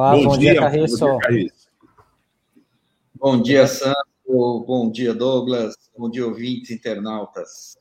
Olá, 0.00 0.16
bom, 0.16 0.24
bom 0.24 0.38
dia, 0.38 0.52
dia 0.52 0.60
Carriço. 0.62 0.98
Bom 0.98 1.10
dia, 1.10 1.18
Carriço. 1.18 1.68
Bom 3.14 3.42
dia, 3.42 3.66
Santo. 3.66 4.64
Bom 4.66 4.90
dia, 4.90 5.12
Douglas. 5.12 5.74
Bom 5.94 6.08
dia, 6.08 6.26
ouvintes, 6.26 6.70
internautas. 6.70 7.76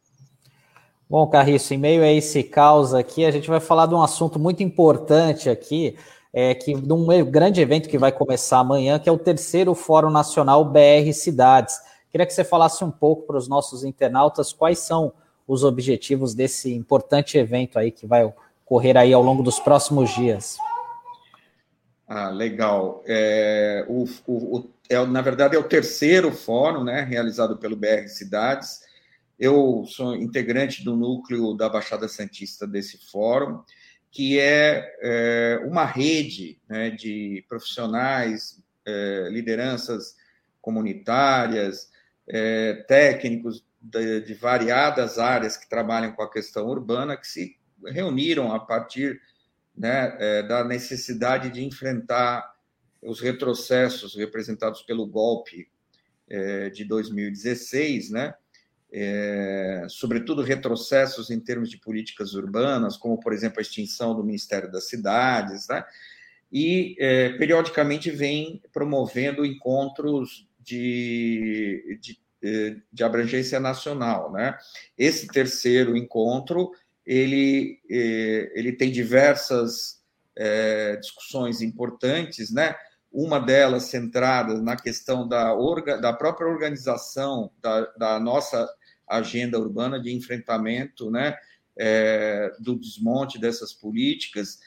Bom, 1.09 1.25
Carriço, 1.27 1.73
em 1.73 1.77
meio 1.77 2.03
a 2.03 2.11
esse 2.11 2.43
caos 2.43 2.93
aqui, 2.93 3.23
a 3.23 3.31
gente 3.31 3.49
vai 3.49 3.61
falar 3.61 3.85
de 3.85 3.95
um 3.95 4.01
assunto 4.01 4.37
muito 4.37 4.61
importante 4.61 5.49
aqui, 5.49 5.95
é 6.33 6.53
que 6.53 6.73
de 6.73 6.91
um 6.91 7.07
grande 7.23 7.61
evento 7.61 7.87
que 7.87 7.97
vai 7.97 8.11
começar 8.11 8.59
amanhã, 8.59 8.99
que 8.99 9.07
é 9.07 9.11
o 9.13 9.17
terceiro 9.17 9.73
Fórum 9.73 10.09
Nacional 10.09 10.65
BR 10.65 11.13
Cidades. 11.13 11.79
Queria 12.11 12.27
que 12.27 12.33
você 12.33 12.43
falasse 12.43 12.83
um 12.83 12.91
pouco 12.91 13.27
para 13.27 13.37
os 13.37 13.47
nossos 13.47 13.85
internautas 13.85 14.51
quais 14.51 14.79
são 14.79 15.13
os 15.47 15.63
objetivos 15.63 16.33
desse 16.35 16.75
importante 16.75 17.37
evento 17.37 17.79
aí 17.79 17.91
que 17.91 18.05
vai 18.05 18.25
ocorrer 18.65 18.97
aí 18.97 19.13
ao 19.13 19.23
longo 19.23 19.41
dos 19.41 19.57
próximos 19.57 20.13
dias. 20.13 20.57
Ah, 22.11 22.31
legal. 22.31 23.03
É, 23.05 23.85
o, 23.87 24.03
o, 24.25 24.67
é, 24.89 25.05
na 25.05 25.21
verdade, 25.21 25.55
é 25.55 25.59
o 25.59 25.63
terceiro 25.63 26.31
fórum 26.31 26.83
né, 26.83 27.01
realizado 27.01 27.55
pelo 27.57 27.75
BR 27.75 28.07
Cidades. 28.07 28.81
Eu 29.37 29.85
sou 29.85 30.15
integrante 30.15 30.83
do 30.83 30.95
núcleo 30.95 31.53
da 31.53 31.69
Baixada 31.69 32.07
Santista 32.07 32.65
desse 32.65 32.97
fórum, 33.11 33.61
que 34.11 34.39
é, 34.39 34.91
é 35.01 35.61
uma 35.67 35.85
rede 35.85 36.59
né, 36.67 36.89
de 36.89 37.45
profissionais, 37.47 38.59
é, 38.87 39.29
lideranças 39.29 40.15
comunitárias, 40.59 41.91
é, 42.27 42.73
técnicos 42.87 43.63
de, 43.79 44.21
de 44.21 44.33
variadas 44.33 45.19
áreas 45.19 45.55
que 45.55 45.69
trabalham 45.69 46.11
com 46.13 46.23
a 46.23 46.31
questão 46.31 46.69
urbana, 46.69 47.15
que 47.15 47.27
se 47.27 47.55
reuniram 47.85 48.51
a 48.51 48.59
partir 48.59 49.21
né, 49.79 50.13
é, 50.19 50.43
da 50.43 50.61
necessidade 50.65 51.49
de 51.49 51.63
enfrentar 51.63 52.53
os 53.01 53.21
retrocessos 53.21 54.13
representados 54.13 54.81
pelo 54.81 55.07
golpe 55.07 55.69
é, 56.29 56.69
de 56.69 56.83
2016, 56.83 58.09
né, 58.09 58.35
é, 58.91 59.85
sobretudo 59.87 60.41
retrocessos 60.41 61.29
em 61.29 61.39
termos 61.39 61.69
de 61.69 61.77
políticas 61.77 62.33
urbanas, 62.33 62.97
como, 62.97 63.17
por 63.17 63.31
exemplo, 63.31 63.59
a 63.59 63.61
extinção 63.61 64.13
do 64.13 64.23
Ministério 64.23 64.69
das 64.69 64.89
Cidades, 64.89 65.67
né, 65.69 65.85
e 66.51 66.95
é, 66.99 67.29
periodicamente 67.37 68.11
vem 68.11 68.61
promovendo 68.73 69.45
encontros 69.45 70.45
de, 70.59 71.97
de, 72.01 72.19
é, 72.43 72.75
de 72.91 73.03
abrangência 73.03 73.59
nacional. 73.59 74.31
Né. 74.31 74.57
Esse 74.97 75.27
terceiro 75.27 75.95
encontro 75.95 76.71
ele, 77.05 77.79
eh, 77.89 78.51
ele 78.55 78.73
tem 78.73 78.91
diversas 78.91 79.99
é, 80.39 80.95
discussões 80.95 81.61
importantes, 81.61 82.49
né? 82.51 82.73
Uma 83.11 83.39
delas 83.39 83.83
centrada 83.83 84.61
na 84.61 84.75
questão 84.75 85.27
da, 85.27 85.53
orga, 85.53 85.97
da 85.97 86.13
própria 86.13 86.47
organização 86.47 87.51
da, 87.61 87.81
da 87.97 88.19
nossa 88.19 88.69
agenda 89.07 89.59
urbana 89.59 89.99
de 89.99 90.13
enfrentamento, 90.13 91.11
né? 91.11 91.35
É, 91.77 92.51
do 92.59 92.77
desmonte 92.77 93.39
dessas 93.39 93.73
políticas, 93.73 94.59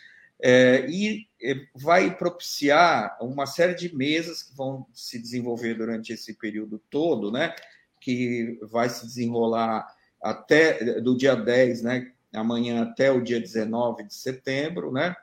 é, 0.43 0.87
e 0.89 1.29
vai 1.75 2.17
propiciar 2.17 3.17
uma 3.21 3.47
série 3.47 3.75
de 3.75 3.95
mesas 3.95 4.43
que 4.43 4.57
vão 4.57 4.87
se 4.93 5.19
desenvolver 5.21 5.75
durante 5.75 6.13
esse 6.13 6.35
período 6.35 6.83
todo, 6.91 7.31
né? 7.31 7.55
Que 8.01 8.59
vai 8.63 8.89
se 8.89 9.07
desenrolar 9.07 9.87
até 10.21 11.01
do 11.01 11.17
dia 11.17 11.37
10, 11.37 11.83
né? 11.83 12.13
Amanhã 12.33 12.83
até 12.83 13.11
o 13.11 13.21
dia 13.23 13.41
19 13.41 14.05
de 14.05 14.15
setembro, 14.15 14.93
né? 14.93 15.17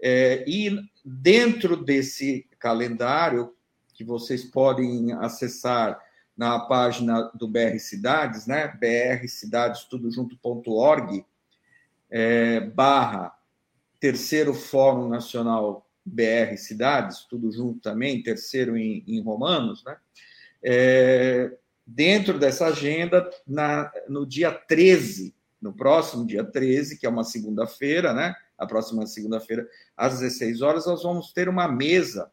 É, 0.00 0.44
e 0.48 0.80
dentro 1.04 1.76
desse 1.76 2.48
calendário, 2.58 3.54
que 3.94 4.02
vocês 4.04 4.44
podem 4.44 5.12
acessar 5.14 6.00
na 6.36 6.60
página 6.60 7.32
do 7.34 7.48
BR 7.48 7.78
Cidades, 7.80 8.46
né? 8.46 8.68
brcidadestudojunto.org, 8.68 11.26
é, 12.08 12.60
barra 12.60 13.36
terceiro 13.98 14.54
Fórum 14.54 15.08
Nacional 15.08 15.84
BR 16.04 16.56
Cidades, 16.56 17.26
tudo 17.28 17.50
junto 17.50 17.80
também, 17.80 18.22
terceiro 18.22 18.76
em, 18.76 19.02
em 19.06 19.20
romanos, 19.20 19.82
né? 19.84 19.96
É, 20.62 21.50
dentro 21.84 22.38
dessa 22.38 22.66
agenda, 22.66 23.28
na, 23.46 23.90
no 24.08 24.24
dia 24.24 24.52
13 24.52 25.34
no 25.60 25.72
próximo 25.72 26.26
dia 26.26 26.44
13, 26.44 26.98
que 26.98 27.06
é 27.06 27.08
uma 27.08 27.24
segunda-feira, 27.24 28.12
né? 28.12 28.34
A 28.56 28.66
próxima 28.66 29.06
segunda-feira, 29.06 29.66
às 29.96 30.20
16 30.20 30.62
horas, 30.62 30.86
nós 30.86 31.02
vamos 31.02 31.32
ter 31.32 31.48
uma 31.48 31.68
mesa 31.68 32.30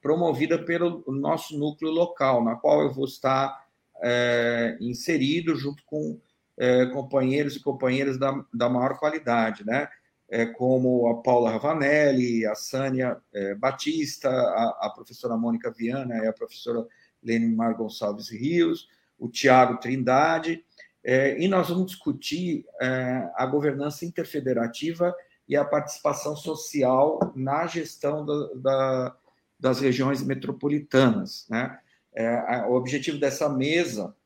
promovida 0.00 0.62
pelo 0.62 1.04
nosso 1.08 1.58
núcleo 1.58 1.90
local, 1.90 2.44
na 2.44 2.56
qual 2.56 2.82
eu 2.82 2.92
vou 2.92 3.06
estar 3.06 3.64
é, 4.02 4.76
inserido 4.80 5.56
junto 5.56 5.82
com 5.86 6.20
é, 6.58 6.86
companheiros 6.86 7.56
e 7.56 7.60
companheiras 7.62 8.18
da, 8.18 8.44
da 8.52 8.68
maior 8.68 8.98
qualidade, 8.98 9.64
né? 9.64 9.88
É, 10.28 10.46
como 10.46 11.08
a 11.08 11.22
Paula 11.22 11.50
Ravanelli, 11.50 12.46
a 12.46 12.54
Sânia 12.54 13.16
é, 13.32 13.54
Batista, 13.54 14.28
a, 14.28 14.86
a, 14.86 14.90
professora 14.90 15.36
Mônica 15.36 15.70
Viana 15.70 16.16
e 16.16 16.26
a 16.26 16.32
professora 16.32 16.86
Mar 17.54 17.74
Gonçalves 17.74 18.30
Rios, 18.30 18.88
o 19.18 19.28
Tiago 19.28 19.78
Trindade, 19.78 20.64
é, 21.04 21.38
e 21.38 21.46
nós 21.46 21.68
vamos 21.68 21.86
discutir 21.86 22.64
é, 22.80 23.30
a 23.36 23.44
governança 23.44 24.06
interfederativa 24.06 25.14
e 25.46 25.54
a 25.54 25.64
participação 25.64 26.34
social 26.34 27.32
na 27.36 27.66
gestão 27.66 28.24
da, 28.24 28.48
da, 28.54 29.16
das 29.60 29.80
regiões 29.80 30.22
metropolitanas. 30.22 31.46
Né? 31.50 31.78
É, 32.14 32.62
o 32.66 32.72
objetivo 32.72 33.18
dessa 33.18 33.48
mesa 33.50 34.16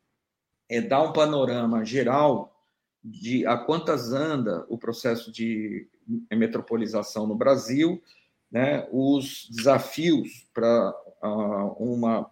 é 0.69 0.81
dar 0.81 1.03
um 1.03 1.12
panorama 1.12 1.84
geral 1.84 2.55
de 3.03 3.45
a 3.47 3.56
quantas 3.56 4.12
anda 4.12 4.65
o 4.69 4.78
processo 4.78 5.33
de 5.33 5.89
metropolização 6.31 7.27
no 7.27 7.34
Brasil, 7.34 8.03
né, 8.50 8.87
os 8.91 9.49
desafios 9.50 10.47
para 10.55 10.91
uh, 11.22 11.72
uma 11.78 12.31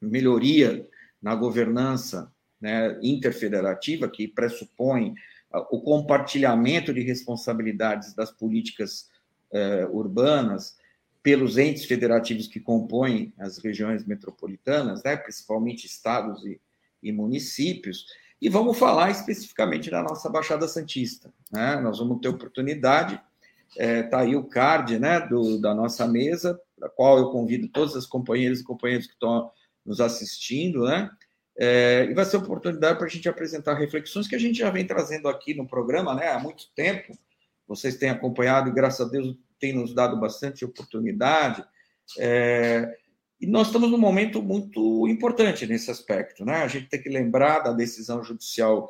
melhoria 0.00 0.88
na 1.20 1.34
governança 1.34 2.32
né, 2.60 2.98
interfederativa, 3.02 4.08
que 4.08 4.28
pressupõe 4.28 5.14
ah, 5.52 5.60
o 5.70 5.80
compartilhamento 5.80 6.92
de 6.92 7.00
responsabilidades 7.02 8.14
das 8.14 8.30
políticas 8.30 9.08
eh, 9.52 9.86
urbanas 9.90 10.76
pelos 11.22 11.58
entes 11.58 11.84
federativos 11.84 12.46
que 12.46 12.60
compõem 12.60 13.32
as 13.38 13.58
regiões 13.58 14.04
metropolitanas, 14.04 15.02
né, 15.02 15.16
principalmente 15.16 15.84
estados 15.84 16.44
e, 16.44 16.60
e 17.02 17.10
municípios, 17.10 18.06
e 18.40 18.48
vamos 18.48 18.78
falar 18.78 19.10
especificamente 19.10 19.90
da 19.90 20.02
nossa 20.02 20.28
Baixada 20.28 20.68
Santista. 20.68 21.32
Né? 21.50 21.80
Nós 21.80 21.98
vamos 21.98 22.20
ter 22.20 22.28
oportunidade, 22.28 23.20
está 23.70 23.82
é, 23.82 24.02
tá 24.04 24.20
aí 24.20 24.36
o 24.36 24.44
card 24.44 24.98
né, 25.00 25.20
do, 25.20 25.60
da 25.60 25.74
nossa 25.74 26.06
mesa, 26.06 26.60
para 26.78 26.88
qual 26.90 27.18
eu 27.18 27.30
convido 27.30 27.66
todas 27.68 27.96
as 27.96 28.06
companheiras 28.06 28.60
e 28.60 28.64
companheiros 28.64 29.06
que 29.06 29.14
estão 29.14 29.50
nos 29.84 30.00
assistindo, 30.00 30.84
né, 30.84 31.10
é, 31.58 32.06
e 32.10 32.14
vai 32.14 32.24
ser 32.24 32.36
oportunidade 32.36 32.98
para 32.98 33.06
a 33.06 33.10
gente 33.10 33.28
apresentar 33.28 33.74
reflexões 33.74 34.28
que 34.28 34.34
a 34.34 34.38
gente 34.38 34.58
já 34.58 34.70
vem 34.70 34.86
trazendo 34.86 35.28
aqui 35.28 35.54
no 35.54 35.66
programa 35.66 36.14
né, 36.14 36.28
há 36.28 36.38
muito 36.38 36.70
tempo. 36.74 37.16
Vocês 37.66 37.96
têm 37.96 38.10
acompanhado 38.10 38.68
e, 38.68 38.72
graças 38.72 39.06
a 39.06 39.10
Deus, 39.10 39.36
tem 39.58 39.72
nos 39.72 39.94
dado 39.94 40.20
bastante 40.20 40.64
oportunidade. 40.64 41.64
É, 42.18 42.96
e 43.40 43.46
nós 43.46 43.68
estamos 43.68 43.90
num 43.90 43.98
momento 43.98 44.42
muito 44.42 45.08
importante 45.08 45.66
nesse 45.66 45.90
aspecto. 45.90 46.44
Né? 46.44 46.56
A 46.56 46.68
gente 46.68 46.88
tem 46.88 47.02
que 47.02 47.08
lembrar 47.08 47.60
da 47.60 47.72
decisão 47.72 48.22
judicial 48.22 48.88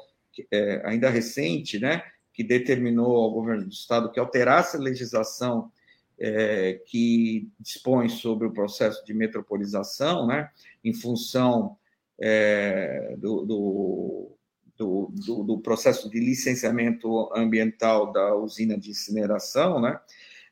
é, 0.51 0.83
ainda 0.85 1.09
recente, 1.09 1.79
né, 1.79 2.03
que 2.33 2.45
determinou 2.45 3.17
ao 3.17 3.31
governo 3.31 3.65
do 3.65 3.73
Estado 3.73 4.11
que 4.11 4.21
alterasse 4.21 4.77
a 4.77 4.81
legislação 4.81 5.71
é, 6.19 6.81
que 6.87 7.49
dispõe 7.59 8.09
sobre 8.09 8.47
o 8.47 8.53
processo 8.53 9.05
de 9.05 9.15
metropolização, 9.15 10.27
né, 10.27 10.51
em 10.85 10.93
função 10.93 11.77
é, 12.21 13.15
do, 13.19 13.45
do, 13.45 14.37
do, 14.77 15.43
do, 15.45 15.59
processo 15.59 16.11
de 16.11 16.19
licenciamento 16.19 17.31
ambiental 17.35 18.13
da 18.13 18.35
usina 18.35 18.79
de 18.79 18.91
incineração, 18.91 19.81
né, 19.81 19.99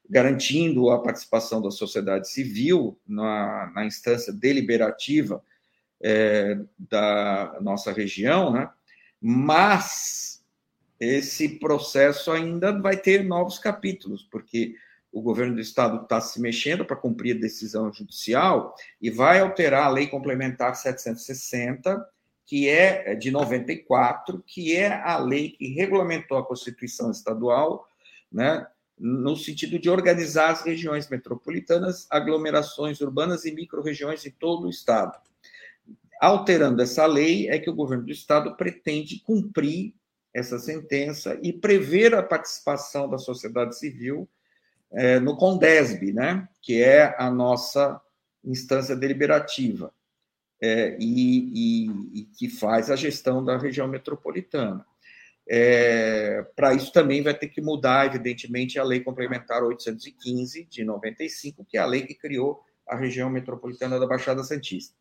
garantindo 0.08 0.90
a 0.90 1.00
participação 1.00 1.62
da 1.62 1.70
sociedade 1.70 2.28
civil 2.28 2.98
na, 3.06 3.70
na 3.74 3.86
instância 3.86 4.32
deliberativa 4.32 5.42
é, 6.02 6.58
da 6.78 7.58
nossa 7.60 7.92
região, 7.92 8.52
né, 8.52 8.68
mas 9.20 10.44
esse 11.00 11.58
processo 11.58 12.30
ainda 12.30 12.78
vai 12.78 12.96
ter 12.96 13.24
novos 13.24 13.58
capítulos, 13.58 14.22
porque 14.30 14.74
o 15.14 15.22
governo 15.22 15.54
do 15.54 15.60
estado 15.60 16.02
está 16.02 16.20
se 16.20 16.40
mexendo 16.40 16.84
para 16.84 16.96
cumprir 16.96 17.36
a 17.36 17.40
decisão 17.40 17.90
judicial 17.92 18.74
e 19.00 19.10
vai 19.10 19.38
alterar 19.38 19.84
a 19.84 19.88
lei 19.88 20.08
complementar 20.08 20.74
760, 20.74 22.04
que 22.44 22.68
é 22.68 23.14
de 23.14 23.30
94, 23.30 24.42
que 24.44 24.74
é 24.74 24.92
a 24.92 25.16
lei 25.16 25.50
que 25.50 25.68
regulamentou 25.68 26.36
a 26.36 26.44
Constituição 26.44 27.12
estadual, 27.12 27.86
né, 28.30 28.66
no 28.98 29.36
sentido 29.36 29.78
de 29.78 29.88
organizar 29.88 30.50
as 30.50 30.62
regiões 30.62 31.08
metropolitanas, 31.08 32.08
aglomerações 32.10 33.00
urbanas 33.00 33.44
e 33.44 33.54
micro-regiões 33.54 34.26
em 34.26 34.32
todo 34.32 34.66
o 34.66 34.70
Estado. 34.70 35.16
Alterando 36.20 36.82
essa 36.82 37.06
lei, 37.06 37.48
é 37.48 37.58
que 37.60 37.70
o 37.70 37.74
governo 37.74 38.04
do 38.04 38.12
Estado 38.12 38.56
pretende 38.56 39.20
cumprir 39.20 39.94
essa 40.34 40.58
sentença 40.58 41.38
e 41.40 41.52
prever 41.52 42.16
a 42.16 42.22
participação 42.22 43.08
da 43.08 43.18
sociedade 43.18 43.78
civil 43.78 44.28
é, 44.94 45.18
no 45.18 45.36
CONDESB, 45.36 46.12
né, 46.12 46.48
que 46.62 46.82
é 46.82 47.14
a 47.18 47.30
nossa 47.30 48.00
instância 48.44 48.94
deliberativa 48.94 49.92
é, 50.60 50.96
e, 50.98 51.86
e, 51.86 52.20
e, 52.20 52.24
que 52.36 52.48
faz 52.48 52.90
a 52.90 52.96
gestão 52.96 53.44
da 53.44 53.58
região 53.58 53.88
metropolitana. 53.88 54.84
É, 55.46 56.42
Para 56.56 56.72
isso 56.72 56.92
também 56.92 57.22
vai 57.22 57.34
ter 57.34 57.48
que 57.48 57.60
mudar, 57.60 58.06
evidentemente, 58.06 58.78
a 58.78 58.84
Lei 58.84 59.00
Complementar 59.00 59.62
815 59.62 60.64
de 60.64 60.84
95, 60.84 61.64
que 61.64 61.76
é 61.76 61.80
a 61.80 61.86
lei 61.86 62.02
que 62.02 62.14
criou 62.14 62.62
a 62.86 62.96
região 62.96 63.28
metropolitana 63.28 63.98
da 63.98 64.06
Baixada 64.06 64.42
Santista. 64.42 64.94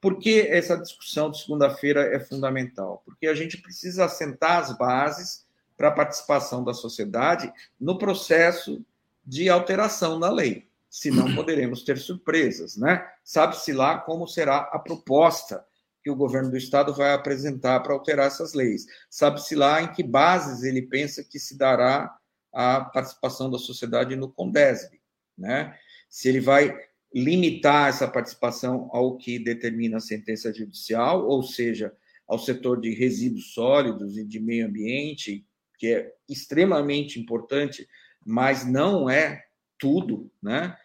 Por 0.00 0.18
que 0.18 0.40
essa 0.40 0.76
discussão 0.76 1.30
de 1.30 1.40
segunda-feira 1.40 2.02
é 2.14 2.18
fundamental? 2.18 3.02
Porque 3.04 3.26
a 3.26 3.34
gente 3.34 3.58
precisa 3.58 4.04
assentar 4.06 4.58
as 4.58 4.76
bases 4.76 5.46
para 5.76 5.88
a 5.88 5.92
participação 5.92 6.64
da 6.64 6.74
sociedade 6.74 7.52
no 7.78 7.98
processo 7.98 8.84
de 9.24 9.48
alteração 9.48 10.18
da 10.18 10.30
lei. 10.30 10.68
Senão 10.88 11.32
poderemos 11.36 11.84
ter 11.84 11.98
surpresas, 11.98 12.76
né? 12.76 13.06
Sabe-se 13.24 13.72
lá 13.72 13.98
como 13.98 14.26
será 14.26 14.58
a 14.72 14.78
proposta 14.78 15.64
que 16.02 16.10
o 16.10 16.16
governo 16.16 16.50
do 16.50 16.56
estado 16.56 16.92
vai 16.92 17.12
apresentar 17.12 17.80
para 17.80 17.92
alterar 17.92 18.26
essas 18.26 18.54
leis. 18.54 18.86
Sabe-se 19.08 19.54
lá 19.54 19.82
em 19.82 19.92
que 19.92 20.02
bases 20.02 20.64
ele 20.64 20.82
pensa 20.82 21.22
que 21.22 21.38
se 21.38 21.56
dará 21.56 22.12
a 22.52 22.80
participação 22.80 23.50
da 23.50 23.58
sociedade 23.58 24.16
no 24.16 24.30
Condesb, 24.30 25.00
né? 25.38 25.76
Se 26.10 26.28
ele 26.28 26.40
vai 26.40 26.76
limitar 27.14 27.88
essa 27.88 28.08
participação 28.08 28.88
ao 28.92 29.16
que 29.16 29.38
determina 29.38 29.98
a 29.98 30.00
sentença 30.00 30.52
judicial, 30.52 31.26
ou 31.26 31.42
seja, 31.42 31.92
ao 32.26 32.38
setor 32.38 32.80
de 32.80 32.90
resíduos 32.90 33.52
sólidos 33.52 34.16
e 34.16 34.24
de 34.24 34.40
meio 34.40 34.66
ambiente, 34.66 35.46
que 35.78 35.88
é 35.88 36.12
extremamente 36.28 37.20
importante, 37.20 37.86
mas 38.24 38.64
não 38.64 39.08
é 39.08 39.44
tudo, 39.78 40.30
né? 40.42 40.76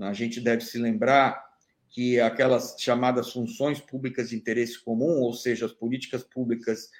A 0.00 0.12
gente 0.12 0.40
deve 0.40 0.64
se 0.64 0.78
lembrar 0.78 1.42
que 1.88 2.20
aquelas 2.20 2.74
chamadas 2.78 3.32
funções 3.32 3.80
públicas 3.80 4.30
de 4.30 4.36
interesse 4.36 4.82
comum, 4.82 5.20
ou 5.20 5.32
seja, 5.32 5.66
as 5.66 5.72
políticas 5.72 6.24
públicas 6.24 6.90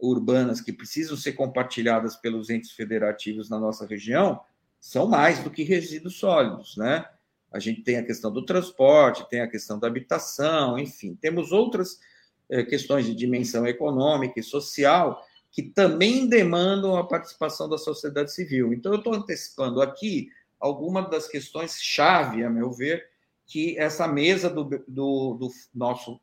urbanas 0.00 0.60
que 0.60 0.72
precisam 0.72 1.16
ser 1.16 1.32
compartilhadas 1.32 2.16
pelos 2.16 2.50
entes 2.50 2.72
federativos 2.72 3.48
na 3.48 3.58
nossa 3.58 3.86
região, 3.86 4.40
são 4.80 5.06
mais 5.06 5.38
do 5.38 5.50
que 5.50 5.62
resíduos 5.62 6.16
sólidos, 6.16 6.76
né? 6.76 7.06
A 7.52 7.60
gente 7.60 7.82
tem 7.82 7.98
a 7.98 8.04
questão 8.04 8.32
do 8.32 8.44
transporte, 8.44 9.28
tem 9.28 9.40
a 9.40 9.48
questão 9.48 9.78
da 9.78 9.86
habitação, 9.86 10.76
enfim, 10.76 11.14
temos 11.14 11.52
outras 11.52 12.00
eh, 12.48 12.64
questões 12.64 13.06
de 13.06 13.14
dimensão 13.14 13.64
econômica 13.66 14.40
e 14.40 14.42
social 14.42 15.24
que 15.52 15.62
também 15.62 16.26
demandam 16.26 16.96
a 16.96 17.06
participação 17.06 17.68
da 17.68 17.76
sociedade 17.76 18.32
civil. 18.32 18.72
Então, 18.72 18.92
eu 18.92 18.98
estou 18.98 19.14
antecipando 19.14 19.82
aqui 19.82 20.30
algumas 20.58 21.10
das 21.10 21.28
questões 21.28 21.80
chave, 21.80 22.42
a 22.42 22.48
meu 22.48 22.72
ver, 22.72 23.06
que 23.46 23.78
essa 23.78 24.08
mesa 24.08 24.48
do, 24.48 24.64
do, 24.64 25.34
do 25.34 25.48
nosso 25.74 26.18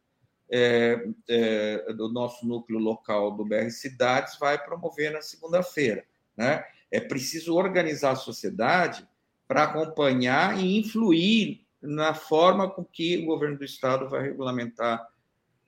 é, 0.51 1.07
é, 1.27 1.93
do 1.93 2.09
nosso 2.11 2.43
núcleo 2.47 2.79
local 2.79 3.29
do 3.35 3.45
BR 3.45 3.69
Cidades 3.69 4.39
vai 4.39 4.57
promover 4.57 5.11
na 5.11 5.21
segunda-feira. 5.21 6.03
Né? 6.35 6.65
É 6.89 6.99
preciso 6.99 7.55
organizar 7.55 8.11
a 8.13 8.15
sociedade 8.15 9.07
para 9.47 9.65
acompanhar 9.65 10.57
e 10.57 10.79
influir 10.79 11.67
na 11.79 12.15
forma 12.15 12.67
com 12.67 12.83
que 12.83 13.19
o 13.19 13.25
governo 13.27 13.59
do 13.59 13.63
estado 13.63 14.09
vai 14.09 14.23
regulamentar 14.23 15.07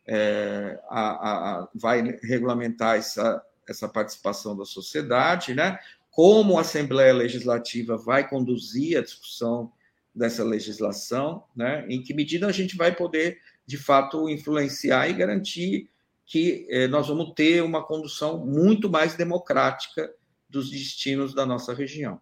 é, 0.07 0.79
a, 0.89 1.59
a, 1.59 1.69
vai 1.75 2.01
regulamentar 2.23 2.97
essa, 2.97 3.45
essa 3.71 3.89
participação 3.89 4.55
da 4.55 4.65
sociedade, 4.65 5.53
né? 5.53 5.79
Como 6.09 6.57
a 6.57 6.61
Assembleia 6.61 7.13
Legislativa 7.13 7.97
vai 7.97 8.27
conduzir 8.27 8.97
a 8.97 9.01
discussão 9.01 9.71
dessa 10.13 10.43
legislação, 10.43 11.43
né? 11.55 11.85
em 11.87 12.01
que 12.01 12.13
medida 12.13 12.47
a 12.47 12.51
gente 12.51 12.75
vai 12.75 12.93
poder, 12.93 13.39
de 13.65 13.77
fato, 13.77 14.29
influenciar 14.29 15.09
e 15.09 15.13
garantir 15.13 15.89
que 16.25 16.67
eh, 16.69 16.87
nós 16.87 17.07
vamos 17.07 17.33
ter 17.33 17.63
uma 17.63 17.83
condução 17.83 18.45
muito 18.45 18.89
mais 18.89 19.15
democrática 19.15 20.13
dos 20.49 20.69
destinos 20.69 21.33
da 21.33 21.45
nossa 21.45 21.73
região. 21.73 22.19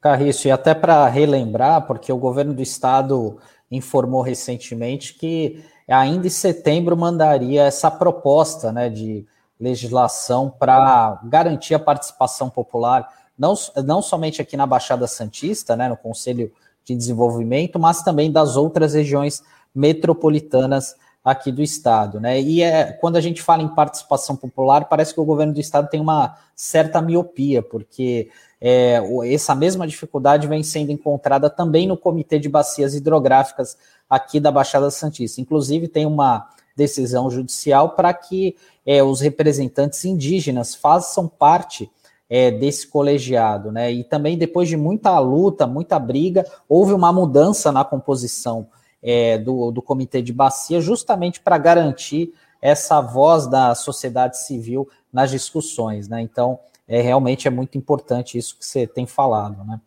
Carriço, 0.00 0.46
e 0.46 0.50
até 0.50 0.74
para 0.74 1.08
relembrar, 1.08 1.86
porque 1.86 2.12
o 2.12 2.18
governo 2.18 2.54
do 2.54 2.62
estado 2.62 3.38
informou 3.70 4.22
recentemente 4.22 5.14
que 5.14 5.62
ainda 5.88 6.26
em 6.26 6.30
setembro 6.30 6.96
mandaria 6.96 7.64
essa 7.64 7.90
proposta 7.90 8.72
né, 8.72 8.88
de 8.88 9.26
legislação 9.60 10.50
para 10.50 11.20
garantir 11.24 11.74
a 11.74 11.78
participação 11.78 12.48
popular 12.48 13.08
não, 13.38 13.54
não 13.84 14.02
somente 14.02 14.42
aqui 14.42 14.56
na 14.56 14.66
Baixada 14.66 15.06
Santista, 15.06 15.76
né, 15.76 15.88
no 15.88 15.96
Conselho 15.96 16.50
de 16.84 16.96
Desenvolvimento, 16.96 17.78
mas 17.78 18.02
também 18.02 18.32
das 18.32 18.56
outras 18.56 18.94
regiões 18.94 19.42
metropolitanas 19.74 20.96
aqui 21.24 21.52
do 21.52 21.62
estado, 21.62 22.18
né? 22.18 22.40
E 22.40 22.62
é, 22.62 22.92
quando 22.92 23.16
a 23.16 23.20
gente 23.20 23.42
fala 23.42 23.62
em 23.62 23.68
participação 23.68 24.34
popular, 24.34 24.86
parece 24.86 25.12
que 25.12 25.20
o 25.20 25.24
governo 25.24 25.52
do 25.52 25.60
estado 25.60 25.88
tem 25.88 26.00
uma 26.00 26.36
certa 26.54 27.02
miopia, 27.02 27.62
porque 27.62 28.30
é, 28.60 29.00
essa 29.32 29.54
mesma 29.54 29.86
dificuldade 29.86 30.46
vem 30.46 30.62
sendo 30.62 30.90
encontrada 30.90 31.50
também 31.50 31.86
no 31.86 31.96
Comitê 31.96 32.38
de 32.38 32.48
Bacias 32.48 32.94
Hidrográficas 32.94 33.76
aqui 34.08 34.40
da 34.40 34.50
Baixada 34.50 34.90
Santista. 34.90 35.40
Inclusive, 35.40 35.86
tem 35.86 36.06
uma 36.06 36.48
decisão 36.78 37.28
judicial 37.28 37.90
para 37.90 38.14
que 38.14 38.56
é, 38.86 39.02
os 39.02 39.20
representantes 39.20 40.04
indígenas 40.04 40.74
façam 40.74 41.28
parte 41.28 41.90
é, 42.30 42.50
desse 42.50 42.86
colegiado, 42.86 43.72
né? 43.72 43.92
E 43.92 44.04
também 44.04 44.38
depois 44.38 44.68
de 44.68 44.76
muita 44.76 45.18
luta, 45.18 45.66
muita 45.66 45.98
briga, 45.98 46.46
houve 46.68 46.92
uma 46.92 47.12
mudança 47.12 47.72
na 47.72 47.84
composição 47.84 48.68
é, 49.02 49.36
do, 49.38 49.70
do 49.70 49.82
comitê 49.82 50.22
de 50.22 50.32
bacia, 50.32 50.80
justamente 50.80 51.40
para 51.40 51.58
garantir 51.58 52.32
essa 52.60 53.00
voz 53.00 53.46
da 53.46 53.74
sociedade 53.74 54.38
civil 54.38 54.88
nas 55.12 55.30
discussões, 55.30 56.08
né? 56.08 56.20
Então, 56.20 56.58
é 56.86 57.00
realmente 57.00 57.48
é 57.48 57.50
muito 57.50 57.76
importante 57.76 58.38
isso 58.38 58.56
que 58.56 58.64
você 58.64 58.86
tem 58.86 59.06
falado, 59.06 59.64
né? 59.64 59.80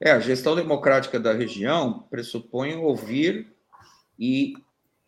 É, 0.00 0.10
a 0.10 0.18
gestão 0.18 0.56
democrática 0.56 1.20
da 1.20 1.32
região 1.32 2.04
pressupõe 2.10 2.74
ouvir 2.74 3.46
e 4.18 4.54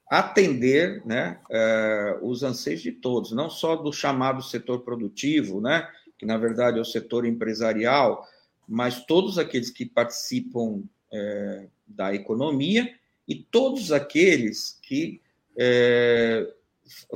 atender 0.06 1.04
né, 1.04 1.40
é, 1.50 2.18
os 2.22 2.42
anseios 2.42 2.82
de 2.82 2.92
todos, 2.92 3.32
não 3.32 3.48
só 3.48 3.76
do 3.76 3.92
chamado 3.92 4.42
setor 4.42 4.80
produtivo, 4.80 5.60
né, 5.60 5.88
que 6.18 6.26
na 6.26 6.36
verdade 6.36 6.78
é 6.78 6.80
o 6.80 6.84
setor 6.84 7.24
empresarial, 7.24 8.26
mas 8.68 9.04
todos 9.04 9.38
aqueles 9.38 9.70
que 9.70 9.84
participam 9.84 10.82
é, 11.12 11.66
da 11.86 12.14
economia 12.14 12.92
e 13.26 13.34
todos 13.34 13.92
aqueles 13.92 14.78
que 14.82 15.20
é, 15.56 16.46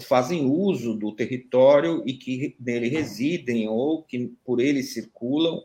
fazem 0.01 0.47
uso 0.47 0.95
do 0.95 1.13
território 1.13 2.03
e 2.07 2.15
que 2.15 2.57
nele 2.59 2.89
residem 2.89 3.69
ou 3.69 4.03
que 4.03 4.33
por 4.45 4.61
ele 4.61 4.83
circulam, 4.83 5.63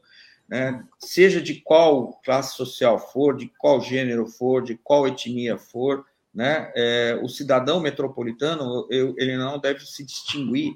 né, 0.48 0.86
seja 1.00 1.42
de 1.42 1.56
qual 1.62 2.20
classe 2.24 2.56
social 2.56 3.00
for, 3.00 3.36
de 3.36 3.52
qual 3.58 3.82
gênero 3.82 4.28
for, 4.28 4.62
de 4.62 4.76
qual 4.76 5.08
etnia 5.08 5.58
for, 5.58 6.06
né, 6.34 6.72
é, 6.76 7.20
o 7.22 7.30
cidadão 7.30 7.80
metropolitano 7.80 8.88
eu, 8.90 9.14
ele 9.18 9.38
não 9.38 9.60
deve 9.60 9.86
se 9.86 10.04
distinguir 10.04 10.74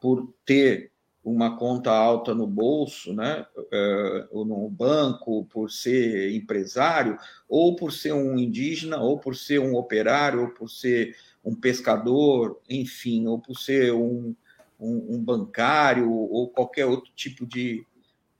por 0.00 0.32
ter 0.44 0.92
uma 1.24 1.56
conta 1.56 1.90
alta 1.90 2.34
no 2.34 2.46
bolso, 2.46 3.12
né, 3.12 3.46
uh, 3.56 4.28
ou 4.30 4.44
no 4.44 4.68
banco, 4.68 5.44
por 5.46 5.70
ser 5.70 6.32
empresário, 6.34 7.16
ou 7.48 7.76
por 7.76 7.92
ser 7.92 8.12
um 8.12 8.36
indígena, 8.36 8.98
ou 8.98 9.18
por 9.18 9.36
ser 9.36 9.60
um 9.60 9.76
operário, 9.76 10.40
ou 10.40 10.48
por 10.48 10.68
ser 10.68 11.16
um 11.44 11.54
pescador, 11.54 12.60
enfim, 12.68 13.26
ou 13.28 13.38
por 13.38 13.56
ser 13.56 13.92
um, 13.92 14.34
um, 14.80 15.14
um 15.14 15.18
bancário, 15.18 16.10
ou 16.10 16.48
qualquer 16.48 16.86
outro 16.86 17.12
tipo 17.14 17.46
de 17.46 17.86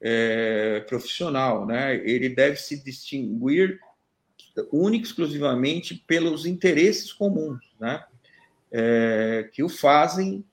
é, 0.00 0.81
profissional, 0.88 1.64
né? 1.64 1.95
Ele 2.04 2.28
deve 2.28 2.57
se 2.57 2.83
distinguir 2.83 3.78
única 4.73 5.06
exclusivamente 5.06 5.94
pelos 6.06 6.47
interesses 6.47 7.12
comuns, 7.12 7.61
né? 7.80 8.04
É, 8.71 9.50
que 9.52 9.62
o 9.62 9.68
fazem 9.68 10.44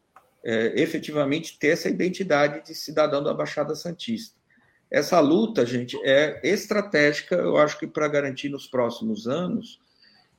é, 0.43 0.81
efetivamente 0.81 1.57
ter 1.57 1.69
essa 1.69 1.89
identidade 1.89 2.65
de 2.65 2.75
cidadão 2.75 3.23
da 3.23 3.33
Baixada 3.33 3.75
Santista. 3.75 4.37
Essa 4.91 5.19
luta, 5.19 5.65
gente, 5.65 5.97
é 6.03 6.41
estratégica, 6.43 7.35
eu 7.35 7.57
acho 7.57 7.77
que 7.77 7.87
para 7.87 8.07
garantir 8.07 8.49
nos 8.49 8.67
próximos 8.67 9.27
anos 9.27 9.79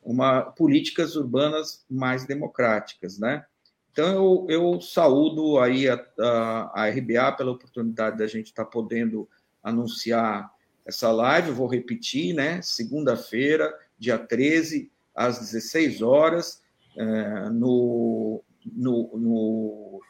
uma 0.03 0.43
políticas 0.43 1.15
urbanas 1.15 1.85
mais 1.89 2.27
democráticas, 2.27 3.19
né? 3.19 3.45
Então, 3.93 4.07
eu, 4.07 4.47
eu 4.49 4.81
saúdo 4.81 5.59
aí 5.59 5.89
a, 5.89 5.95
a, 6.19 6.85
a, 6.85 6.91
RBA 6.91 7.33
pela 7.33 7.51
oportunidade 7.51 8.17
da 8.17 8.27
gente 8.27 8.47
estar 8.47 8.65
tá 8.65 8.71
podendo 8.71 9.29
anunciar 9.63 10.51
essa 10.91 11.11
live. 11.11 11.53
Vou 11.53 11.67
repetir, 11.67 12.35
né? 12.35 12.61
Segunda-feira, 12.63 13.73
dia 13.99 14.19
13, 14.19 14.91
às 15.15 15.39
16 15.39 16.03
horas, 16.03 16.63
é, 16.97 17.49
no, 17.51 18.43
no, 18.67 19.17
no, 19.17 20.01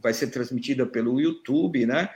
vai 0.00 0.14
ser 0.14 0.28
transmitida 0.28 0.86
pelo 0.86 1.20
YouTube, 1.20 1.84
né? 1.84 2.08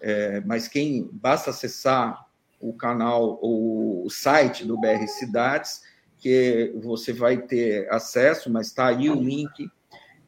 É, 0.00 0.40
mas 0.40 0.68
quem 0.68 1.08
basta 1.12 1.50
acessar 1.50 2.26
o 2.60 2.72
canal 2.72 3.38
ou 3.40 4.04
o 4.04 4.10
site 4.10 4.64
do 4.64 4.78
BR 4.78 5.06
Cidades, 5.06 5.82
que 6.18 6.72
você 6.82 7.12
vai 7.12 7.38
ter 7.38 7.88
acesso, 7.90 8.50
mas 8.50 8.68
está 8.68 8.88
aí 8.88 9.08
o 9.10 9.14
link 9.14 9.70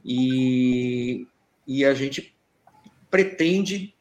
e, 0.05 1.27
e 1.67 1.85
a 1.85 1.95
gente 1.95 2.37
pretende 3.11 3.95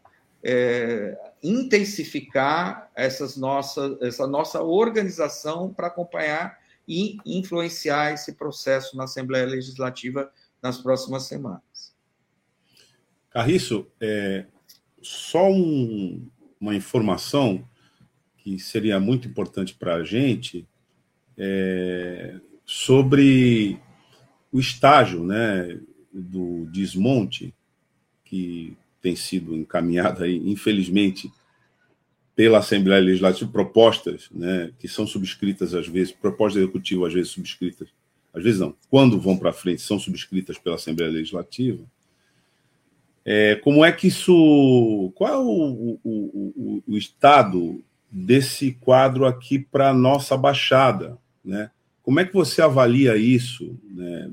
é, 0.44 1.18
intensificar 1.48 2.92
essas 2.96 3.38
nossas, 3.38 4.01
essa 4.01 4.27
nossa 4.27 4.62
organização 4.62 5.74
para 5.74 5.88
acompanhar 5.88 6.60
e 6.88 7.18
influenciar 7.25 8.13
esse 8.13 8.34
processo 8.34 8.98
na 8.98 9.06
Assembleia 9.06 9.46
Legislativa 9.46 10.32
nas 10.62 10.77
próximas 10.77 11.24
semanas. 11.24 11.96
Carriço, 13.30 13.88
é, 14.00 14.46
só 15.01 15.50
um, 15.50 16.27
uma 16.60 16.75
informação 16.75 17.68
que 18.38 18.60
seria 18.60 19.00
muito 19.00 19.27
importante 19.27 19.75
para 19.75 19.96
a 19.96 20.04
gente 20.04 20.68
é, 21.38 22.39
sobre 22.66 23.80
o 24.51 24.60
estágio, 24.60 25.24
né, 25.24 25.80
do 26.12 26.66
desmonte 26.72 27.54
que 28.24 28.75
tem 29.01 29.16
sido 29.16 29.56
encaminhado 29.56 30.25
infelizmente, 30.25 31.32
pela 32.38 32.60
Assembleia 32.60 33.01
Legislativa, 33.01 33.51
propostas 33.51 34.29
né, 34.32 34.72
que 34.77 34.88
são 34.88 35.08
subscritas 35.08 35.74
às 35.74 35.88
vezes, 35.88 36.13
propostas 36.13 36.62
executivas 36.62 37.08
às 37.08 37.13
vezes 37.15 37.32
subscritas, 37.32 37.89
às 38.32 38.44
vezes 38.44 38.60
não, 38.60 38.75
quando 38.91 39.20
vão 39.20 39.36
para 39.36 39.51
frente, 39.51 39.82
são 39.82 39.98
subscritas 39.98 40.60
pela 40.60 40.75
Assembleia 40.75 41.12
Legislativa. 41.12 41.84
É, 43.25 43.56
como 43.56 43.84
é 43.84 43.91
que 43.91 44.08
isso. 44.08 45.12
Qual 45.15 45.34
é 45.34 45.38
o, 45.38 46.00
o, 46.01 46.01
o, 46.06 46.84
o 46.88 46.98
estado 46.98 47.84
desse 48.10 48.72
quadro 48.74 49.25
aqui 49.25 49.58
para 49.58 49.89
a 49.89 49.94
nossa 49.94 50.38
Baixada? 50.38 51.17
Né? 51.44 51.72
Como 52.03 52.20
é 52.20 52.25
que 52.25 52.34
você 52.34 52.62
avalia 52.62 53.17
isso? 53.17 53.77
Né? 53.84 54.32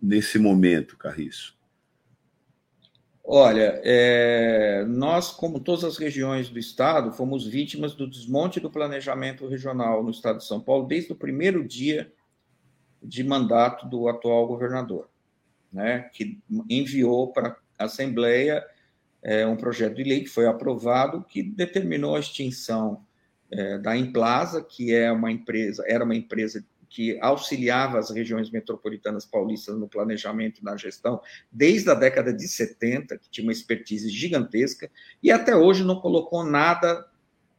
nesse 0.00 0.38
momento, 0.38 0.96
Carriço? 0.96 1.57
Olha, 3.30 3.78
é, 3.84 4.86
nós, 4.86 5.30
como 5.30 5.60
todas 5.60 5.84
as 5.84 5.98
regiões 5.98 6.48
do 6.48 6.58
estado, 6.58 7.12
fomos 7.12 7.46
vítimas 7.46 7.94
do 7.94 8.08
desmonte 8.08 8.58
do 8.58 8.70
planejamento 8.70 9.46
regional 9.46 10.02
no 10.02 10.10
estado 10.10 10.38
de 10.38 10.46
São 10.46 10.58
Paulo 10.58 10.86
desde 10.86 11.12
o 11.12 11.14
primeiro 11.14 11.62
dia 11.62 12.10
de 13.02 13.22
mandato 13.22 13.86
do 13.86 14.08
atual 14.08 14.46
governador, 14.46 15.10
né, 15.70 16.08
que 16.14 16.40
enviou 16.70 17.30
para 17.30 17.54
a 17.78 17.84
Assembleia 17.84 18.64
é, 19.22 19.46
um 19.46 19.58
projeto 19.58 19.96
de 19.96 20.04
lei 20.04 20.22
que 20.22 20.30
foi 20.30 20.46
aprovado 20.46 21.22
que 21.22 21.42
determinou 21.42 22.16
a 22.16 22.20
extinção 22.20 23.04
é, 23.50 23.76
da 23.76 23.94
Implaza, 23.94 24.64
que 24.64 24.94
é 24.94 25.12
uma 25.12 25.30
empresa, 25.30 25.84
era 25.86 26.02
uma 26.02 26.16
empresa 26.16 26.64
que 26.88 27.18
auxiliava 27.20 27.98
as 27.98 28.10
regiões 28.10 28.50
metropolitanas 28.50 29.24
paulistas 29.24 29.76
no 29.76 29.88
planejamento 29.88 30.60
e 30.60 30.64
na 30.64 30.76
gestão 30.76 31.20
desde 31.50 31.90
a 31.90 31.94
década 31.94 32.32
de 32.32 32.48
70, 32.48 33.18
que 33.18 33.28
tinha 33.30 33.46
uma 33.46 33.52
expertise 33.52 34.08
gigantesca, 34.08 34.90
e 35.22 35.30
até 35.30 35.54
hoje 35.54 35.84
não 35.84 36.00
colocou 36.00 36.44
nada 36.44 37.06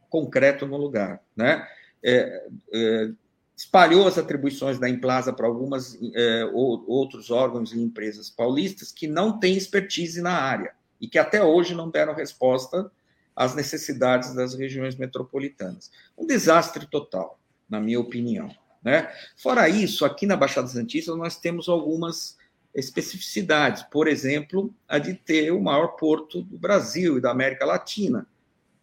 concreto 0.08 0.66
no 0.66 0.76
lugar. 0.76 1.22
Né? 1.36 1.66
É, 2.02 2.48
é, 2.72 3.10
espalhou 3.56 4.06
as 4.08 4.18
atribuições 4.18 4.78
da 4.78 4.88
Implaza 4.88 5.32
para 5.32 5.46
algumas 5.46 5.98
é, 6.14 6.44
ou, 6.52 6.84
outros 6.88 7.30
órgãos 7.30 7.72
e 7.72 7.80
empresas 7.80 8.30
paulistas 8.30 8.90
que 8.90 9.06
não 9.06 9.38
têm 9.38 9.56
expertise 9.56 10.20
na 10.20 10.32
área 10.32 10.72
e 11.00 11.06
que 11.06 11.18
até 11.18 11.42
hoje 11.42 11.74
não 11.74 11.90
deram 11.90 12.14
resposta 12.14 12.90
às 13.36 13.54
necessidades 13.54 14.34
das 14.34 14.54
regiões 14.54 14.96
metropolitanas. 14.96 15.90
Um 16.16 16.26
desastre 16.26 16.86
total, 16.86 17.38
na 17.68 17.80
minha 17.80 18.00
opinião. 18.00 18.50
Né? 18.82 19.12
Fora 19.36 19.68
isso, 19.68 20.04
aqui 20.04 20.26
na 20.26 20.36
Baixada 20.36 20.68
Santista 20.68 21.14
nós 21.14 21.36
temos 21.36 21.68
algumas 21.68 22.38
especificidades, 22.74 23.82
por 23.82 24.06
exemplo, 24.06 24.72
a 24.88 24.98
de 24.98 25.14
ter 25.14 25.50
o 25.50 25.60
maior 25.60 25.88
porto 25.96 26.42
do 26.42 26.56
Brasil 26.56 27.18
e 27.18 27.20
da 27.20 27.30
América 27.30 27.64
Latina, 27.64 28.26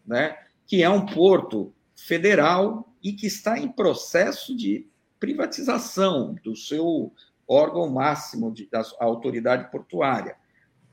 né? 0.05 0.37
que 0.65 0.83
é 0.83 0.89
um 0.89 1.05
porto 1.05 1.73
federal 1.95 2.93
e 3.01 3.13
que 3.13 3.25
está 3.25 3.57
em 3.57 3.67
processo 3.67 4.55
de 4.55 4.85
privatização 5.19 6.35
do 6.43 6.55
seu 6.55 7.11
órgão 7.47 7.89
máximo 7.89 8.51
de, 8.51 8.67
da 8.69 8.83
autoridade 8.99 9.71
portuária. 9.71 10.35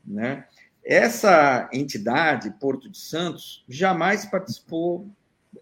Né? 0.04 0.46
Essa 0.84 1.68
entidade, 1.72 2.54
Porto 2.60 2.88
de 2.88 2.98
Santos, 2.98 3.64
jamais 3.68 4.24
participou 4.24 5.08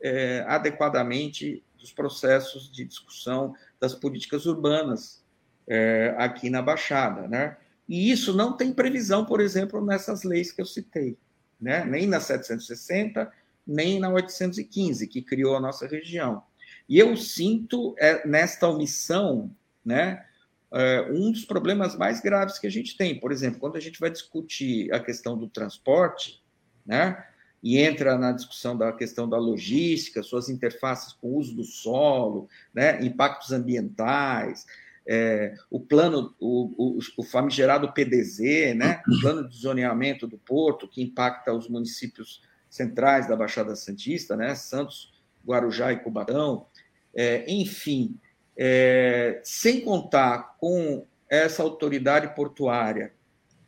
é, 0.02 0.44
adequadamente 0.46 1.62
dos 1.82 1.92
processos 1.92 2.70
de 2.70 2.84
discussão 2.84 3.54
das 3.80 3.94
políticas 3.94 4.46
urbanas 4.46 5.22
é, 5.66 6.14
aqui 6.16 6.48
na 6.48 6.62
Baixada, 6.62 7.28
né? 7.28 7.56
E 7.88 8.10
isso 8.10 8.32
não 8.32 8.56
tem 8.56 8.72
previsão, 8.72 9.26
por 9.26 9.40
exemplo, 9.40 9.84
nessas 9.84 10.22
leis 10.22 10.52
que 10.52 10.62
eu 10.62 10.66
citei, 10.66 11.18
né? 11.60 11.84
Nem 11.84 12.06
na 12.06 12.20
760, 12.20 13.30
nem 13.66 13.98
na 13.98 14.08
815, 14.08 15.06
que 15.08 15.20
criou 15.20 15.56
a 15.56 15.60
nossa 15.60 15.86
região. 15.86 16.42
E 16.88 16.98
eu 16.98 17.16
sinto 17.16 17.94
é, 17.98 18.26
nesta 18.26 18.68
omissão, 18.68 19.54
né? 19.84 20.24
É, 20.72 21.02
um 21.10 21.30
dos 21.30 21.44
problemas 21.44 21.96
mais 21.96 22.20
graves 22.20 22.58
que 22.58 22.66
a 22.66 22.70
gente 22.70 22.96
tem, 22.96 23.18
por 23.18 23.30
exemplo, 23.32 23.60
quando 23.60 23.76
a 23.76 23.80
gente 23.80 24.00
vai 24.00 24.10
discutir 24.10 24.92
a 24.94 25.00
questão 25.00 25.36
do 25.36 25.48
transporte, 25.48 26.42
né? 26.86 27.26
E 27.62 27.78
entra 27.78 28.18
na 28.18 28.32
discussão 28.32 28.76
da 28.76 28.92
questão 28.92 29.28
da 29.28 29.38
logística, 29.38 30.22
suas 30.22 30.48
interfaces 30.48 31.12
com 31.12 31.28
o 31.28 31.36
uso 31.36 31.54
do 31.54 31.64
solo, 31.64 32.48
né, 32.74 33.02
impactos 33.04 33.52
ambientais, 33.52 34.66
é, 35.06 35.54
o 35.70 35.78
plano, 35.80 36.34
o, 36.40 36.96
o, 36.96 36.98
o, 37.18 37.22
famigerado 37.22 37.92
PDZ, 37.92 38.74
né, 38.76 39.02
o 39.08 39.20
plano 39.20 39.48
de 39.48 39.56
zoneamento 39.56 40.26
do 40.26 40.38
porto, 40.38 40.88
que 40.88 41.02
impacta 41.02 41.52
os 41.52 41.68
municípios 41.68 42.42
centrais 42.68 43.28
da 43.28 43.36
Baixada 43.36 43.76
Santista, 43.76 44.36
né, 44.36 44.54
Santos, 44.54 45.12
Guarujá 45.46 45.92
e 45.92 46.00
Cubatão, 46.00 46.66
é, 47.14 47.44
enfim, 47.46 48.18
é, 48.56 49.40
sem 49.44 49.80
contar 49.82 50.56
com 50.58 51.06
essa 51.28 51.62
autoridade 51.62 52.34
portuária 52.34 53.12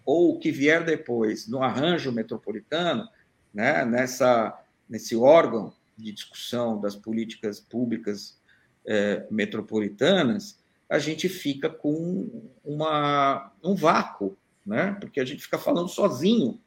ou 0.05 0.35
o 0.35 0.39
que 0.39 0.51
vier 0.51 0.85
depois 0.85 1.49
no 1.49 1.63
arranjo 1.63 2.13
metropolitano, 2.13 3.09
né, 3.55 3.85
nessa, 3.85 4.61
nesse 4.89 5.15
órgão 5.15 5.73
de 5.97 6.11
discussão 6.13 6.81
das 6.81 6.97
políticas 6.97 7.61
públicas 7.61 8.37
é, 8.85 9.27
metropolitanas, 9.31 10.59
a 10.91 10.99
gente 10.99 11.29
fica 11.29 11.71
com 11.71 12.51
uma, 12.65 13.53
um 13.63 13.75
vácuo, 13.75 14.37
né? 14.67 14.97
porque 15.01 15.21
a 15.21 15.25
gente 15.25 15.43
fica 15.43 15.59
falando 15.59 15.89
sozinho, 15.89 16.61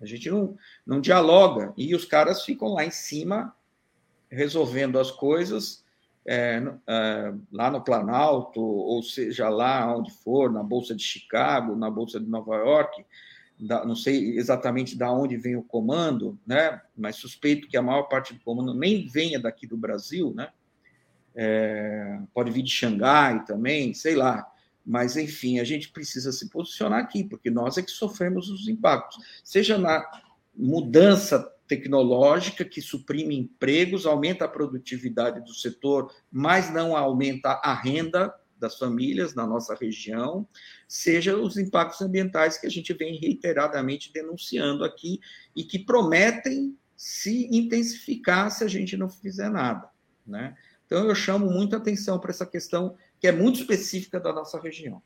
a 0.00 0.06
gente 0.06 0.30
não, 0.30 0.56
não 0.86 1.00
dialoga, 1.00 1.72
e 1.76 1.94
os 1.94 2.04
caras 2.04 2.44
ficam 2.44 2.68
lá 2.68 2.84
em 2.84 2.90
cima 2.90 3.54
resolvendo 4.30 4.98
as 4.98 5.10
coisas 5.10 5.84
é, 6.26 6.62
é, 6.86 7.34
lá 7.50 7.70
no 7.70 7.82
Planalto, 7.82 8.60
ou 8.60 9.02
seja, 9.02 9.48
lá 9.48 9.96
onde 9.96 10.12
for, 10.12 10.52
na 10.52 10.62
Bolsa 10.62 10.94
de 10.94 11.02
Chicago, 11.02 11.74
na 11.74 11.90
Bolsa 11.90 12.20
de 12.20 12.26
Nova 12.26 12.56
York, 12.56 13.04
da, 13.58 13.84
não 13.84 13.96
sei 13.96 14.36
exatamente 14.36 14.96
da 14.96 15.10
onde 15.10 15.36
vem 15.36 15.56
o 15.56 15.62
comando, 15.62 16.38
né? 16.46 16.80
Mas 16.96 17.16
suspeito 17.16 17.68
que 17.68 17.76
a 17.76 17.82
maior 17.82 18.04
parte 18.04 18.34
do 18.34 18.40
comando 18.40 18.72
nem 18.72 19.06
venha 19.06 19.40
daqui 19.40 19.66
do 19.66 19.76
Brasil, 19.76 20.32
né? 20.34 20.50
É, 21.34 22.20
pode 22.32 22.50
vir 22.50 22.62
de 22.62 22.70
Xangai 22.70 23.44
também, 23.44 23.94
sei 23.94 24.14
lá. 24.14 24.46
Mas, 24.84 25.16
enfim, 25.16 25.58
a 25.58 25.64
gente 25.64 25.90
precisa 25.90 26.32
se 26.32 26.48
posicionar 26.48 27.00
aqui, 27.00 27.22
porque 27.22 27.50
nós 27.50 27.76
é 27.76 27.82
que 27.82 27.90
sofremos 27.90 28.48
os 28.48 28.68
impactos. 28.68 29.18
Seja 29.44 29.76
na 29.76 30.04
mudança 30.56 31.40
tecnológica 31.68 32.64
que 32.64 32.80
suprime 32.80 33.36
empregos, 33.36 34.06
aumenta 34.06 34.46
a 34.46 34.48
produtividade 34.48 35.44
do 35.44 35.52
setor, 35.52 36.10
mas 36.32 36.72
não 36.72 36.96
aumenta 36.96 37.60
a 37.62 37.74
renda 37.74 38.34
das 38.58 38.78
famílias 38.78 39.34
na 39.34 39.46
nossa 39.46 39.74
região, 39.74 40.46
seja 40.86 41.36
os 41.36 41.56
impactos 41.56 42.00
ambientais 42.00 42.58
que 42.58 42.66
a 42.66 42.70
gente 42.70 42.92
vem 42.92 43.18
reiteradamente 43.18 44.12
denunciando 44.12 44.84
aqui 44.84 45.20
e 45.54 45.64
que 45.64 45.78
prometem 45.78 46.76
se 46.96 47.48
intensificar 47.56 48.50
se 48.50 48.64
a 48.64 48.68
gente 48.68 48.96
não 48.96 49.08
fizer 49.08 49.48
nada. 49.48 49.88
Né? 50.26 50.54
Então, 50.86 51.06
eu 51.06 51.14
chamo 51.14 51.50
muita 51.50 51.76
atenção 51.76 52.18
para 52.18 52.30
essa 52.30 52.46
questão 52.46 52.96
que 53.20 53.26
é 53.26 53.32
muito 53.32 53.60
específica 53.60 54.18
da 54.18 54.32
nossa 54.32 54.60
região. 54.60 55.02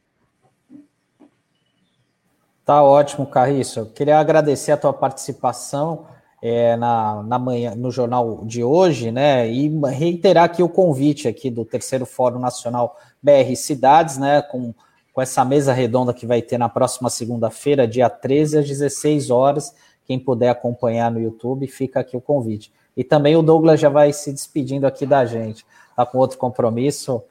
Tá 2.64 2.82
ótimo, 2.82 3.26
Carriço. 3.26 3.80
Eu 3.80 3.86
queria 3.86 4.18
agradecer 4.18 4.72
a 4.72 4.76
tua 4.76 4.92
participação 4.92 6.06
é, 6.42 6.76
na, 6.76 7.22
na 7.22 7.38
manhã, 7.38 7.72
no 7.76 7.92
jornal 7.92 8.42
de 8.44 8.64
hoje, 8.64 9.12
né? 9.12 9.48
E 9.48 9.68
reiterar 9.90 10.44
aqui 10.44 10.60
o 10.60 10.68
convite 10.68 11.28
aqui 11.28 11.48
do 11.48 11.64
terceiro 11.64 12.04
Fórum 12.04 12.40
Nacional 12.40 12.98
BR 13.22 13.54
Cidades, 13.54 14.18
né? 14.18 14.42
Com, 14.42 14.74
com 15.12 15.22
essa 15.22 15.44
mesa 15.44 15.72
redonda 15.72 16.12
que 16.12 16.26
vai 16.26 16.42
ter 16.42 16.58
na 16.58 16.68
próxima 16.68 17.08
segunda-feira, 17.08 17.86
dia 17.86 18.10
13, 18.10 18.58
às 18.58 18.66
16 18.66 19.30
horas. 19.30 19.72
Quem 20.04 20.18
puder 20.18 20.48
acompanhar 20.48 21.12
no 21.12 21.20
YouTube, 21.20 21.64
fica 21.68 22.00
aqui 22.00 22.16
o 22.16 22.20
convite. 22.20 22.72
E 22.96 23.04
também 23.04 23.36
o 23.36 23.42
Douglas 23.42 23.78
já 23.78 23.88
vai 23.88 24.12
se 24.12 24.32
despedindo 24.32 24.84
aqui 24.84 25.06
da 25.06 25.24
gente. 25.24 25.64
Tá 25.94 26.04
com 26.04 26.18
outro 26.18 26.38
compromisso. 26.38 27.22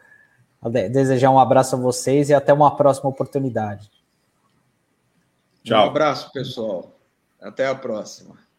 Desejar 0.90 1.32
um 1.32 1.40
abraço 1.40 1.76
a 1.76 1.80
vocês 1.80 2.30
e 2.30 2.34
até 2.34 2.54
uma 2.54 2.74
próxima 2.78 3.10
oportunidade. 3.10 3.92
Tchau. 5.64 5.86
Um 5.86 5.90
abraço, 5.90 6.32
pessoal. 6.32 6.92
Até 7.42 7.68
a 7.68 7.76
próxima. 7.76 8.51